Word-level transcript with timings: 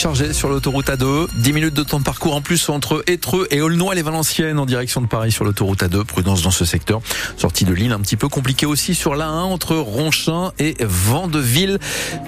chargé 0.00 0.32
sur 0.32 0.48
l'autoroute 0.48 0.86
A2. 0.86 1.26
10 1.34 1.52
minutes 1.52 1.74
de 1.74 1.82
temps 1.82 1.98
de 1.98 2.04
parcours 2.04 2.34
en 2.34 2.40
plus 2.40 2.70
entre 2.70 3.04
Étreux 3.06 3.46
et 3.50 3.60
Aulnoy 3.60 3.94
les 3.94 4.00
Valenciennes 4.00 4.58
en 4.58 4.64
direction 4.64 5.02
de 5.02 5.06
Paris 5.06 5.30
sur 5.30 5.44
l'autoroute 5.44 5.82
A2. 5.82 6.04
Prudence 6.04 6.40
dans 6.40 6.50
ce 6.50 6.64
secteur. 6.64 7.02
Sortie 7.36 7.66
de 7.66 7.74
Lille 7.74 7.92
un 7.92 8.00
petit 8.00 8.16
peu 8.16 8.30
compliqué 8.30 8.64
aussi 8.64 8.94
sur 8.94 9.14
l'A1 9.14 9.42
entre 9.42 9.76
Ronchin 9.76 10.52
et 10.58 10.74
Vandeville. 10.80 11.78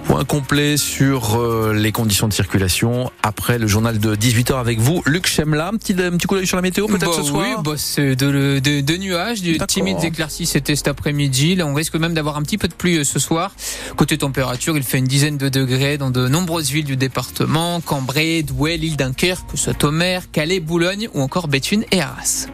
Point 0.05 0.27
complet 0.27 0.77
sur 0.77 1.41
euh, 1.41 1.73
les 1.73 1.93
conditions 1.93 2.29
de 2.29 2.35
circulation 2.35 3.11
après 3.23 3.59
le 3.59 3.67
journal 3.67 3.99
de 3.99 4.17
18h 4.17 4.61
avec 4.61 4.79
vous. 4.79 5.03
Luc 5.07 5.27
Chemla, 5.27 5.69
un 5.69 5.79
petit, 5.79 5.95
un 5.95 6.11
petit 6.19 6.27
coup 6.27 6.35
d'œil 6.35 6.47
sur 6.47 6.59
la 6.59 6.63
météo 6.63 6.89
peut-être 6.89 7.07
bah 7.07 7.17
ce 7.17 7.23
soir 7.23 7.47
Oui, 7.57 7.63
bah 7.65 7.73
c'est 7.79 8.17
de, 8.17 8.59
de, 8.59 8.83
de 8.83 8.97
nuages, 8.99 9.41
de 9.41 9.65
timides 9.65 10.05
éclaircies 10.05 10.45
c'était 10.45 10.77
cet 10.77 10.89
après-midi. 10.89 11.55
Là 11.55 11.67
on 11.67 11.73
risque 11.73 11.95
même 11.95 12.13
d'avoir 12.13 12.37
un 12.37 12.43
petit 12.43 12.59
peu 12.59 12.69
de 12.69 12.75
pluie 12.75 12.99
euh, 12.99 13.05
ce 13.05 13.19
soir. 13.19 13.55
Côté 13.97 14.19
température, 14.19 14.77
il 14.77 14.83
fait 14.83 14.99
une 14.99 15.07
dizaine 15.07 15.39
de 15.39 15.49
degrés 15.49 15.97
dans 15.97 16.11
de 16.11 16.29
nombreuses 16.29 16.69
villes 16.71 16.85
du 16.85 16.97
département. 16.97 17.62
Cambrai, 17.85 18.43
Douai, 18.43 18.77
l'île 18.77 18.97
Dunkerque, 18.97 19.57
Saint-Omer, 19.57 20.31
Calais, 20.31 20.61
Boulogne 20.61 21.09
ou 21.15 21.21
encore 21.21 21.49
Béthune 21.49 21.85
et 21.93 22.01
Arras. 22.01 22.47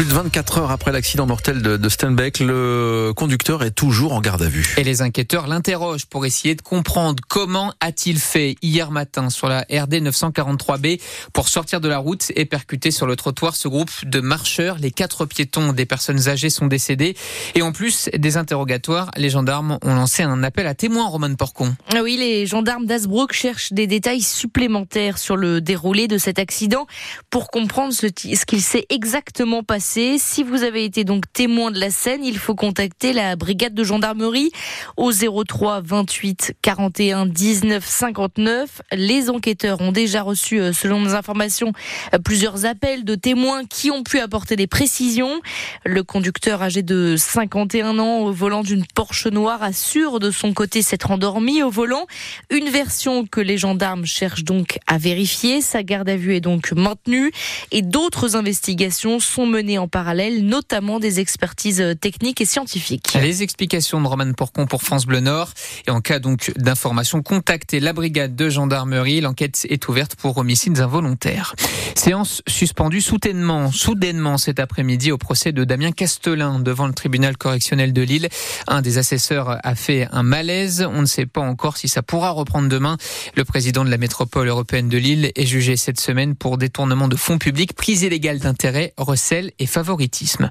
Plus 0.00 0.08
de 0.08 0.14
24 0.14 0.56
heures 0.56 0.70
après 0.70 0.92
l'accident 0.92 1.26
mortel 1.26 1.60
de, 1.60 1.76
de 1.76 1.88
Stenbeck, 1.90 2.38
le 2.40 3.12
conducteur 3.14 3.62
est 3.62 3.72
toujours 3.72 4.14
en 4.14 4.22
garde 4.22 4.40
à 4.40 4.48
vue. 4.48 4.74
Et 4.78 4.82
les 4.82 5.02
enquêteurs 5.02 5.46
l'interrogent 5.46 6.06
pour 6.06 6.24
essayer 6.24 6.54
de 6.54 6.62
comprendre 6.62 7.22
comment 7.28 7.74
a-t-il 7.80 8.18
fait 8.18 8.56
hier 8.62 8.92
matin 8.92 9.28
sur 9.28 9.50
la 9.50 9.66
RD 9.70 9.96
943B 9.96 11.02
pour 11.34 11.48
sortir 11.48 11.82
de 11.82 11.88
la 11.88 11.98
route 11.98 12.32
et 12.34 12.46
percuter 12.46 12.90
sur 12.90 13.06
le 13.06 13.14
trottoir 13.14 13.56
ce 13.56 13.68
groupe 13.68 13.90
de 14.06 14.20
marcheurs. 14.20 14.78
Les 14.78 14.90
quatre 14.90 15.26
piétons 15.26 15.74
des 15.74 15.84
personnes 15.84 16.30
âgées 16.30 16.48
sont 16.48 16.66
décédés. 16.66 17.14
Et 17.54 17.60
en 17.60 17.72
plus 17.72 18.08
des 18.16 18.38
interrogatoires, 18.38 19.10
les 19.18 19.28
gendarmes 19.28 19.76
ont 19.82 19.94
lancé 19.94 20.22
un 20.22 20.42
appel 20.42 20.66
à 20.66 20.72
témoins, 20.72 21.08
Roman 21.08 21.34
Porcon. 21.34 21.76
Ah 21.94 22.00
Oui, 22.02 22.16
les 22.16 22.46
gendarmes 22.46 22.86
d'Asbrook 22.86 23.34
cherchent 23.34 23.74
des 23.74 23.86
détails 23.86 24.22
supplémentaires 24.22 25.18
sur 25.18 25.36
le 25.36 25.60
déroulé 25.60 26.08
de 26.08 26.16
cet 26.16 26.38
accident 26.38 26.86
pour 27.28 27.50
comprendre 27.50 27.92
ce, 27.92 28.06
ce 28.06 28.46
qu'il 28.46 28.62
s'est 28.62 28.86
exactement 28.88 29.62
passé. 29.62 29.89
Si 29.92 30.44
vous 30.44 30.62
avez 30.62 30.84
été 30.84 31.02
donc 31.02 31.24
témoin 31.32 31.72
de 31.72 31.80
la 31.80 31.90
scène, 31.90 32.24
il 32.24 32.38
faut 32.38 32.54
contacter 32.54 33.12
la 33.12 33.34
brigade 33.34 33.74
de 33.74 33.82
gendarmerie 33.82 34.52
au 34.96 35.10
03 35.10 35.80
28 35.80 36.54
41 36.62 37.26
19 37.26 37.84
59. 37.84 38.82
Les 38.92 39.30
enquêteurs 39.30 39.80
ont 39.80 39.90
déjà 39.90 40.22
reçu, 40.22 40.60
euh, 40.60 40.72
selon 40.72 41.00
nos 41.00 41.16
informations, 41.16 41.72
euh, 42.14 42.18
plusieurs 42.18 42.66
appels 42.66 43.04
de 43.04 43.16
témoins 43.16 43.64
qui 43.64 43.90
ont 43.90 44.04
pu 44.04 44.20
apporter 44.20 44.54
des 44.54 44.68
précisions. 44.68 45.40
Le 45.84 46.04
conducteur 46.04 46.62
âgé 46.62 46.82
de 46.82 47.16
51 47.18 47.98
ans 47.98 48.18
au 48.18 48.30
volant 48.30 48.62
d'une 48.62 48.84
Porsche 48.94 49.26
noire 49.26 49.60
assure 49.60 50.20
de 50.20 50.30
son 50.30 50.52
côté 50.52 50.82
s'être 50.82 51.10
endormi 51.10 51.64
au 51.64 51.70
volant. 51.70 52.06
Une 52.50 52.68
version 52.68 53.26
que 53.26 53.40
les 53.40 53.58
gendarmes 53.58 54.06
cherchent 54.06 54.44
donc 54.44 54.78
à 54.86 54.98
vérifier. 54.98 55.62
Sa 55.62 55.82
garde 55.82 56.08
à 56.08 56.16
vue 56.16 56.36
est 56.36 56.40
donc 56.40 56.70
maintenue 56.70 57.32
et 57.72 57.82
d'autres 57.82 58.36
investigations 58.36 59.18
sont 59.18 59.46
menées 59.46 59.69
en 59.78 59.88
parallèle, 59.88 60.44
notamment 60.44 61.00
des 61.00 61.20
expertises 61.20 61.84
techniques 62.00 62.40
et 62.40 62.46
scientifiques. 62.46 63.16
Les 63.20 63.42
explications 63.42 64.00
de 64.00 64.06
Roman 64.06 64.32
Porcon 64.32 64.66
pour 64.66 64.82
France 64.82 65.06
Bleu 65.06 65.20
Nord. 65.20 65.52
Et 65.86 65.90
en 65.90 66.00
cas 66.00 66.18
donc 66.18 66.52
d'information, 66.56 67.22
contactez 67.22 67.80
la 67.80 67.92
brigade 67.92 68.34
de 68.34 68.48
gendarmerie. 68.48 69.20
L'enquête 69.20 69.66
est 69.68 69.88
ouverte 69.88 70.14
pour 70.16 70.38
homicides 70.38 70.80
involontaires. 70.80 71.54
Séance 71.94 72.42
suspendue 72.46 73.00
soudainement, 73.00 73.70
soudainement 73.72 74.38
cet 74.38 74.60
après-midi 74.60 75.12
au 75.12 75.18
procès 75.18 75.52
de 75.52 75.64
Damien 75.64 75.92
Castelin 75.92 76.60
devant 76.60 76.86
le 76.86 76.94
tribunal 76.94 77.36
correctionnel 77.36 77.92
de 77.92 78.02
Lille. 78.02 78.28
Un 78.66 78.82
des 78.82 78.98
assesseurs 78.98 79.58
a 79.62 79.74
fait 79.74 80.08
un 80.12 80.22
malaise. 80.22 80.86
On 80.90 81.02
ne 81.02 81.06
sait 81.06 81.26
pas 81.26 81.40
encore 81.40 81.76
si 81.76 81.88
ça 81.88 82.02
pourra 82.02 82.30
reprendre 82.30 82.68
demain. 82.68 82.96
Le 83.36 83.44
président 83.44 83.84
de 83.84 83.90
la 83.90 83.98
métropole 83.98 84.48
européenne 84.48 84.88
de 84.88 84.98
Lille 84.98 85.32
est 85.34 85.46
jugé 85.46 85.76
cette 85.76 86.00
semaine 86.00 86.34
pour 86.34 86.58
détournement 86.58 87.08
de 87.08 87.16
fonds 87.16 87.38
publics, 87.38 87.74
prise 87.74 88.02
illégale 88.02 88.38
d'intérêt, 88.38 88.94
recel 88.96 89.52
et 89.60 89.66
favoritisme. 89.66 90.50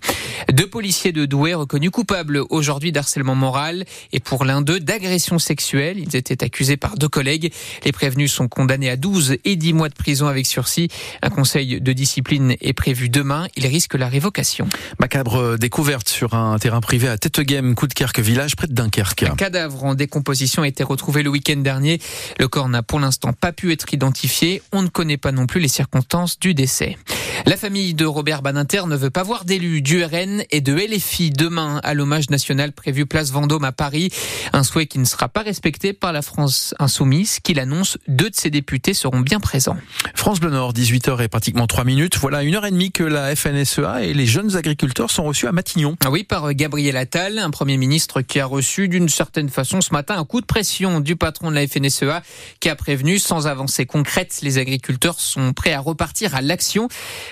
Deux 0.53 0.67
policiers 0.67 1.11
de 1.11 1.25
Douai 1.25 1.53
reconnus 1.53 1.89
coupables 1.89 2.41
aujourd'hui 2.49 2.91
d'harcèlement 2.91 3.35
moral 3.35 3.83
et 4.13 4.19
pour 4.19 4.45
l'un 4.45 4.61
d'eux 4.61 4.79
d'agression 4.79 5.39
sexuelle. 5.39 5.99
Ils 5.99 6.15
étaient 6.15 6.43
accusés 6.43 6.77
par 6.77 6.95
deux 6.95 7.09
collègues. 7.09 7.51
Les 7.83 7.91
prévenus 7.91 8.31
sont 8.31 8.47
condamnés 8.47 8.89
à 8.89 8.95
12 8.95 9.37
et 9.43 9.55
10 9.55 9.73
mois 9.73 9.89
de 9.89 9.95
prison 9.95 10.27
avec 10.27 10.45
sursis. 10.45 10.87
Un 11.21 11.29
conseil 11.29 11.81
de 11.81 11.93
discipline 11.93 12.55
est 12.61 12.73
prévu 12.73 13.09
demain. 13.09 13.47
Ils 13.57 13.67
risquent 13.67 13.95
la 13.95 14.07
révocation. 14.07 14.67
Macabre 14.99 15.57
découverte 15.57 16.07
sur 16.07 16.35
un 16.35 16.57
terrain 16.59 16.81
privé 16.81 17.07
à 17.07 17.17
Tettegem, 17.17 17.75
Coudekerque 17.75 18.19
village, 18.19 18.55
près 18.55 18.67
de 18.67 18.73
Dunkerque. 18.73 19.23
Un 19.23 19.35
cadavre 19.35 19.83
en 19.83 19.95
décomposition 19.95 20.61
a 20.61 20.67
été 20.67 20.83
retrouvé 20.83 21.23
le 21.23 21.29
week-end 21.29 21.57
dernier. 21.57 21.99
Le 22.39 22.47
corps 22.47 22.69
n'a 22.69 22.83
pour 22.83 22.99
l'instant 22.99 23.33
pas 23.33 23.51
pu 23.51 23.71
être 23.71 23.91
identifié. 23.93 24.61
On 24.71 24.83
ne 24.83 24.87
connaît 24.87 25.17
pas 25.17 25.31
non 25.31 25.47
plus 25.47 25.59
les 25.59 25.67
circonstances 25.67 26.39
du 26.39 26.53
décès. 26.53 26.97
La 27.45 27.57
famille 27.57 27.93
de 27.93 28.05
Robert 28.05 28.41
Badinter 28.41 28.83
ne 28.87 28.95
veut 28.95 29.09
pas 29.09 29.23
voir 29.23 29.45
d'élus 29.45 29.81
du 29.81 30.03
RN 30.03 30.43
et 30.51 30.61
de 30.61 30.73
LFI 30.73 31.31
demain 31.31 31.79
à 31.83 31.93
l'hommage 31.93 32.29
national 32.29 32.71
prévu 32.71 33.05
place 33.05 33.31
Vendôme 33.31 33.63
à 33.63 33.71
Paris. 33.71 34.11
Un 34.53 34.63
souhait 34.63 34.85
qui 34.85 34.99
ne 34.99 35.05
sera 35.05 35.29
pas 35.29 35.41
respecté 35.41 35.93
par 35.93 36.13
la 36.13 36.21
France 36.21 36.75
insoumise, 36.79 37.39
qui 37.39 37.53
l'annonce. 37.53 37.97
Deux 38.07 38.29
de 38.29 38.35
ses 38.35 38.49
députés 38.49 38.93
seront 38.93 39.21
bien 39.21 39.39
présents. 39.39 39.77
France 40.15 40.39
Bleu 40.39 40.51
Nord, 40.51 40.73
18h 40.73 41.23
et 41.23 41.27
pratiquement 41.27 41.67
3 41.67 41.83
minutes. 41.85 42.17
Voilà 42.17 42.43
une 42.43 42.55
heure 42.55 42.65
et 42.65 42.71
demie 42.71 42.91
que 42.91 43.03
la 43.03 43.35
FNSEA 43.35 44.03
et 44.03 44.13
les 44.13 44.25
jeunes 44.25 44.55
agriculteurs 44.55 45.11
sont 45.11 45.23
reçus 45.23 45.47
à 45.47 45.51
Matignon. 45.51 45.95
Ah 46.03 46.11
Oui, 46.11 46.23
par 46.23 46.53
Gabriel 46.53 46.97
Attal, 46.97 47.39
un 47.39 47.51
Premier 47.51 47.77
ministre 47.77 48.21
qui 48.21 48.39
a 48.39 48.45
reçu 48.45 48.87
d'une 48.87 49.09
certaine 49.09 49.49
façon 49.49 49.81
ce 49.81 49.93
matin 49.93 50.17
un 50.17 50.25
coup 50.25 50.41
de 50.41 50.45
pression 50.45 50.99
du 50.99 51.15
patron 51.15 51.49
de 51.51 51.55
la 51.55 51.67
FNSEA 51.67 52.21
qui 52.59 52.69
a 52.69 52.75
prévenu 52.75 53.19
sans 53.19 53.47
avancée 53.47 53.85
concrète, 53.85 54.39
les 54.41 54.57
agriculteurs 54.57 55.19
sont 55.19 55.53
prêts 55.53 55.73
à 55.73 55.79
repartir 55.79 56.35
à 56.35 56.41
l'action. 56.41 56.87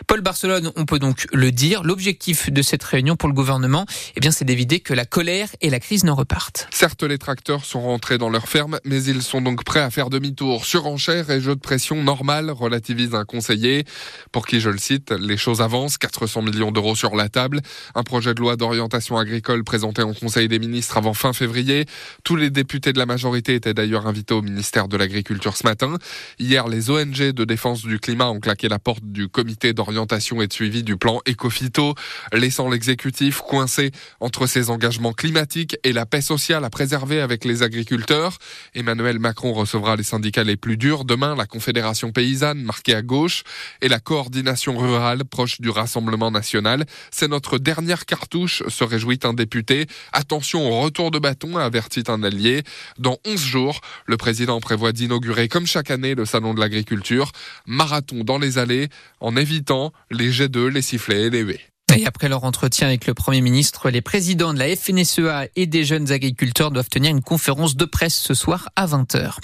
Paul 0.08 0.22
Barcelone, 0.22 0.72
on 0.76 0.86
peut 0.86 1.00
donc 1.00 1.28
le 1.34 1.52
dire, 1.52 1.84
l'objectif 1.84 2.52
de 2.52 2.62
cette 2.62 2.84
réunion 2.84 3.16
pour 3.16 3.30
le 3.30 3.36
gouvernement, 3.36 3.86
eh 4.16 4.20
bien, 4.20 4.32
c'est 4.32 4.46
d'éviter 4.46 4.80
que 4.80 4.94
la 4.94 5.06
colère 5.06 5.50
et 5.62 5.70
la 5.70 5.80
crise 5.80 6.04
ne 6.04 6.12
repartent. 6.12 6.68
Certes, 6.72 7.04
les 7.04 7.18
tracteurs 7.18 7.66
sont 7.66 7.82
rentrés 7.82 8.18
dans 8.18 8.30
leur 8.30 8.48
ferme, 8.48 8.80
mais 8.86 9.04
ils 9.04 9.22
sont 9.22 9.42
donc 9.42 9.64
prêts 9.64 9.82
à 9.82 9.90
faire 9.90 10.10
demi-tour. 10.10 10.66
Surenchère 10.66 11.30
et 11.30 11.42
jeu 11.42 11.56
de 11.56 11.60
pression 11.60 12.04
normal, 12.04 12.52
relativise 12.52 13.16
un 13.16 13.26
conseiller. 13.26 13.86
Pour 14.32 14.46
qui, 14.48 14.60
je 14.60 14.70
le 14.70 14.78
cite, 14.78 15.12
les 15.12 15.38
choses 15.38 15.62
avancent, 15.62 15.98
400 15.98 16.42
millions 16.42 16.72
d'euros 16.72 16.96
sur 16.96 17.16
la 17.16 17.30
table. 17.30 17.62
Un 17.96 18.04
projet 18.04 18.34
de 18.34 18.40
loi 18.40 18.56
d'orientation 18.56 19.18
agricole 19.18 19.64
présenté 19.64 20.02
en 20.02 20.14
Conseil 20.14 20.48
des 20.48 20.60
ministres 20.60 20.98
avant 20.98 21.14
fin 21.14 21.34
février. 21.34 21.86
Tous 22.24 22.36
les 22.36 22.50
députés 22.50 22.94
de 22.94 23.00
la 23.00 23.06
majorité 23.06 23.56
étaient 23.56 23.74
d'ailleurs 23.74 24.08
invités 24.08 24.34
au 24.34 24.42
ministère 24.42 24.88
de 24.88 24.98
l'Agriculture 24.98 25.58
ce 25.58 25.64
matin. 25.64 25.98
Hier, 26.40 26.68
les 26.68 26.90
ONG 26.90 27.32
de 27.32 27.46
défense 27.46 27.82
du 27.84 28.00
climat 28.00 28.30
ont 28.30 28.40
claqué 28.40 28.68
la 28.68 28.80
porte 28.80 29.04
du 29.04 29.28
comité 29.28 29.74
d'orientation 29.78 30.42
et 30.42 30.48
de 30.48 30.54
suivi 30.54 30.84
du 30.84 30.98
plan 30.98 31.22
Ecofito, 31.26 31.96
laissant 32.34 32.70
l'exécutif 32.70 33.40
coincé 33.40 33.92
entre 34.20 34.48
ses 34.48 34.70
engagements 34.70 35.14
climatiques 35.14 35.78
et 35.86 35.94
la 35.94 36.06
paix 36.06 36.22
sociale 36.22 36.66
à 36.66 36.70
préserver 36.70 37.22
avec 37.22 37.46
les 37.46 37.64
agriculteurs. 37.64 38.38
Emmanuel 38.74 39.20
Macron 39.20 39.54
recevra 39.54 39.96
les 39.96 40.04
syndicats 40.04 40.44
les 40.44 40.58
plus 40.58 40.76
durs 40.76 41.06
demain, 41.06 41.36
la 41.36 41.46
Confédération 41.46 42.12
paysanne 42.12 42.62
marquée 42.64 42.96
à 42.96 43.02
gauche 43.02 43.44
et 43.82 43.88
la 43.88 44.00
coordination 44.00 44.78
rurale 44.78 45.24
proche 45.24 45.62
du 45.62 45.70
Rassemblement 45.70 46.32
national. 46.32 46.86
C'est 47.12 47.28
notre 47.28 47.60
dernière 47.60 48.06
cartouche, 48.06 48.64
se 48.68 48.84
réjouit 48.84 49.20
un 49.24 49.34
député. 49.34 49.86
Attention 50.12 50.68
au 50.70 50.82
retour 50.82 51.12
de 51.12 51.20
bâton, 51.20 51.56
avertit 51.58 52.04
un 52.08 52.24
allié. 52.24 52.64
Dans 52.98 53.18
11 53.26 53.40
jours, 53.40 53.82
le 54.08 54.18
président 54.18 54.60
prévoit 54.60 54.92
d'inaugurer 54.92 55.48
comme 55.48 55.68
chaque 55.68 55.92
année 55.92 56.16
le 56.16 56.26
salon 56.26 56.56
de 56.56 56.60
l'agriculture. 56.60 57.32
Marathon 57.68 58.24
dans 58.24 58.40
les 58.40 58.58
allées 58.58 58.90
en 59.20 59.36
évitant 59.36 59.67
les 60.12 60.32
jets 60.32 60.50
d'œufs, 60.50 60.74
les 60.74 60.82
sifflets 60.82 61.24
et 61.24 61.30
les 61.30 61.42
huées. 61.42 61.62
Et 61.96 62.06
après 62.06 62.28
leur 62.28 62.44
entretien 62.44 62.88
avec 62.88 63.08
le 63.08 63.14
Premier 63.14 63.40
ministre, 63.40 63.90
les 63.90 64.02
présidents 64.02 64.54
de 64.54 64.60
la 64.60 64.76
FNSEA 64.76 65.48
et 65.56 65.68
des 65.68 65.86
jeunes 65.86 66.12
agriculteurs 66.12 66.70
doivent 66.70 66.90
tenir 66.90 67.12
une 67.12 67.22
conférence 67.22 67.78
de 67.78 67.86
presse 67.86 68.16
ce 68.16 68.34
soir 68.34 68.70
à 68.76 68.86
20h. 68.86 69.38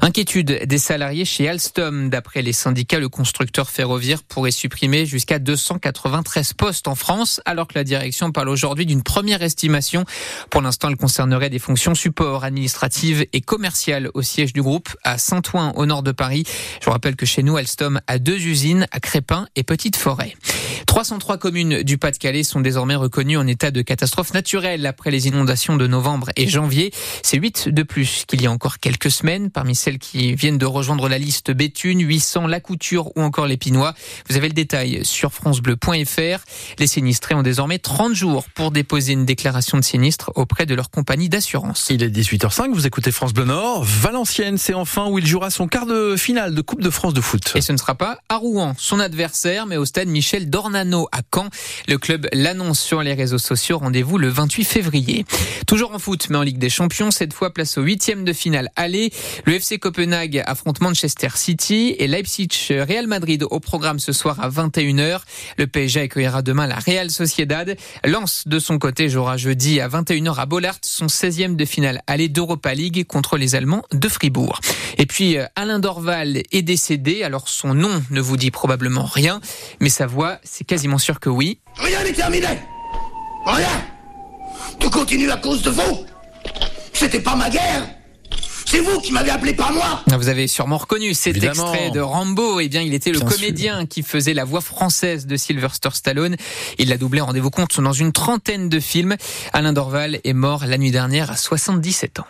Inquiétude 0.00 0.64
des 0.64 0.78
salariés 0.78 1.24
chez 1.24 1.48
Alstom. 1.48 2.08
D'après 2.08 2.40
les 2.40 2.52
syndicats, 2.52 3.00
le 3.00 3.08
constructeur 3.08 3.68
ferroviaire 3.68 4.22
pourrait 4.22 4.52
supprimer 4.52 5.06
jusqu'à 5.06 5.40
293 5.40 6.52
postes 6.52 6.86
en 6.86 6.94
France, 6.94 7.40
alors 7.44 7.66
que 7.66 7.74
la 7.74 7.84
direction 7.84 8.30
parle 8.30 8.48
aujourd'hui 8.48 8.86
d'une 8.86 9.02
première 9.02 9.42
estimation. 9.42 10.04
Pour 10.50 10.62
l'instant, 10.62 10.88
elle 10.88 10.96
concernerait 10.96 11.50
des 11.50 11.58
fonctions 11.58 11.96
support 11.96 12.44
administratives 12.44 13.26
et 13.32 13.40
commerciales 13.40 14.08
au 14.14 14.22
siège 14.22 14.52
du 14.52 14.62
groupe 14.62 14.88
à 15.02 15.18
Saint-Ouen, 15.18 15.72
au 15.74 15.84
nord 15.84 16.04
de 16.04 16.12
Paris. 16.12 16.44
Je 16.80 16.86
vous 16.86 16.92
rappelle 16.92 17.16
que 17.16 17.26
chez 17.26 17.42
nous, 17.42 17.56
Alstom 17.56 18.00
a 18.06 18.20
deux 18.20 18.38
usines 18.38 18.86
à 18.92 19.00
Crépin 19.00 19.48
et 19.56 19.64
Petite 19.64 19.96
Forêt. 19.96 20.36
303 20.86 21.38
communes 21.38 21.82
du 21.82 21.97
du 21.98 22.00
Pas-de-Calais 22.00 22.44
sont 22.44 22.60
désormais 22.60 22.94
reconnus 22.94 23.38
en 23.38 23.46
état 23.48 23.72
de 23.72 23.82
catastrophe 23.82 24.32
naturelle 24.32 24.86
après 24.86 25.10
les 25.10 25.26
inondations 25.26 25.76
de 25.76 25.88
novembre 25.88 26.28
et 26.36 26.46
janvier. 26.46 26.92
C'est 27.24 27.38
8 27.38 27.70
de 27.70 27.82
plus 27.82 28.24
qu'il 28.28 28.40
y 28.40 28.46
a 28.46 28.52
encore 28.52 28.78
quelques 28.78 29.10
semaines. 29.10 29.50
Parmi 29.50 29.74
celles 29.74 29.98
qui 29.98 30.36
viennent 30.36 30.58
de 30.58 30.64
rejoindre 30.64 31.08
la 31.08 31.18
liste 31.18 31.50
Béthune, 31.50 32.00
800, 32.00 32.46
La 32.46 32.60
Couture 32.60 33.10
ou 33.16 33.22
encore 33.22 33.48
les 33.48 33.56
Pinois. 33.56 33.94
Vous 34.30 34.36
avez 34.36 34.46
le 34.46 34.54
détail 34.54 35.04
sur 35.04 35.32
francebleu.fr. 35.32 36.44
Les 36.78 36.86
sinistrés 36.86 37.34
ont 37.34 37.42
désormais 37.42 37.80
30 37.80 38.14
jours 38.14 38.44
pour 38.54 38.70
déposer 38.70 39.14
une 39.14 39.26
déclaration 39.26 39.76
de 39.76 39.82
sinistre 39.82 40.30
auprès 40.36 40.66
de 40.66 40.76
leur 40.76 40.90
compagnie 40.90 41.28
d'assurance. 41.28 41.88
Il 41.90 42.04
est 42.04 42.16
18h05, 42.16 42.72
vous 42.72 42.86
écoutez 42.86 43.10
France 43.10 43.34
Bleu 43.34 43.44
Nord. 43.44 43.82
Valenciennes, 43.82 44.56
c'est 44.56 44.74
enfin 44.74 45.08
où 45.08 45.18
il 45.18 45.26
jouera 45.26 45.50
son 45.50 45.66
quart 45.66 45.86
de 45.86 46.14
finale 46.16 46.54
de 46.54 46.60
Coupe 46.60 46.80
de 46.80 46.90
France 46.90 47.12
de 47.12 47.20
foot. 47.20 47.54
Et 47.56 47.60
ce 47.60 47.72
ne 47.72 47.76
sera 47.76 47.96
pas 47.96 48.20
à 48.28 48.36
Rouen, 48.36 48.76
son 48.78 49.00
adversaire, 49.00 49.66
mais 49.66 49.76
au 49.76 49.84
stade 49.84 50.06
Michel 50.06 50.48
Dornano 50.48 51.08
à 51.10 51.22
Caen. 51.34 51.48
Le 51.86 51.98
club 51.98 52.28
l'annonce 52.32 52.80
sur 52.80 53.02
les 53.02 53.14
réseaux 53.14 53.38
sociaux. 53.38 53.78
Rendez-vous 53.78 54.18
le 54.18 54.28
28 54.28 54.64
février. 54.64 55.24
Toujours 55.66 55.94
en 55.94 55.98
foot, 55.98 56.26
mais 56.30 56.36
en 56.36 56.42
Ligue 56.42 56.58
des 56.58 56.70
Champions, 56.70 57.10
cette 57.10 57.32
fois 57.32 57.52
place 57.52 57.78
au 57.78 57.82
huitième 57.82 58.24
de 58.24 58.32
finale 58.32 58.70
aller. 58.76 59.12
Le 59.44 59.54
FC 59.54 59.78
Copenhague 59.78 60.42
affronte 60.46 60.80
Manchester 60.80 61.28
City 61.34 61.94
et 61.98 62.06
Leipzig 62.06 62.48
Real 62.70 63.06
Madrid 63.06 63.44
au 63.48 63.60
programme 63.60 63.98
ce 63.98 64.12
soir 64.12 64.40
à 64.40 64.48
21h. 64.48 65.20
Le 65.56 65.66
PSG 65.66 66.00
accueillera 66.00 66.42
demain 66.42 66.66
la 66.66 66.76
Real 66.76 67.10
Sociedad. 67.10 67.76
Lance 68.04 68.46
de 68.46 68.58
son 68.58 68.78
côté 68.78 69.08
jouera 69.08 69.36
jeudi 69.36 69.80
à 69.80 69.88
21h 69.88 70.34
à 70.36 70.46
Bollard 70.46 70.78
son 70.82 71.06
16e 71.06 71.56
de 71.56 71.64
finale 71.64 72.02
aller 72.06 72.28
d'Europa 72.28 72.74
League 72.74 73.06
contre 73.06 73.36
les 73.36 73.54
Allemands 73.54 73.84
de 73.92 74.08
Fribourg. 74.08 74.60
Et 74.96 75.06
puis 75.06 75.36
Alain 75.56 75.78
Dorval 75.78 76.42
est 76.50 76.62
décédé. 76.62 77.22
Alors 77.22 77.48
son 77.48 77.74
nom 77.74 78.02
ne 78.10 78.20
vous 78.20 78.36
dit 78.36 78.50
probablement 78.50 79.04
rien, 79.04 79.40
mais 79.80 79.88
sa 79.88 80.06
voix, 80.06 80.38
c'est 80.42 80.64
quasiment 80.64 80.98
sûr 80.98 81.20
que 81.20 81.28
oui. 81.28 81.58
Rien 81.78 82.04
n'est 82.04 82.12
terminé 82.12 82.46
Rien 83.46 83.84
Tout 84.78 84.90
continue 84.90 85.30
à 85.30 85.36
cause 85.36 85.62
de 85.62 85.70
vous 85.70 86.04
C'était 86.92 87.20
pas 87.20 87.36
ma 87.36 87.50
guerre 87.50 87.88
c'est 88.70 88.80
vous 88.80 89.00
qui 89.00 89.12
m'avez 89.12 89.30
appelé, 89.30 89.54
pas 89.54 89.72
moi 89.72 90.04
ah, 90.10 90.18
Vous 90.18 90.28
avez 90.28 90.46
sûrement 90.46 90.76
reconnu 90.76 91.14
cet 91.14 91.38
Évidemment. 91.38 91.72
extrait 91.72 91.90
de 91.90 92.00
Rambo. 92.00 92.60
Eh 92.60 92.68
bien, 92.68 92.82
il 92.82 92.92
était 92.92 93.12
le 93.12 93.18
Bien 93.18 93.28
comédien 93.30 93.86
qui 93.86 94.02
faisait 94.02 94.34
la 94.34 94.44
voix 94.44 94.60
française 94.60 95.26
de 95.26 95.36
Sylvester 95.38 95.88
Stallone. 95.94 96.36
Il 96.76 96.90
l'a 96.90 96.98
doublé, 96.98 97.22
rendez-vous 97.22 97.48
compte, 97.48 97.80
dans 97.80 97.94
une 97.94 98.12
trentaine 98.12 98.68
de 98.68 98.78
films. 98.78 99.16
Alain 99.54 99.72
Dorval 99.72 100.20
est 100.22 100.34
mort 100.34 100.66
la 100.66 100.76
nuit 100.76 100.90
dernière 100.90 101.30
à 101.30 101.36
77 101.36 102.20
ans. 102.20 102.26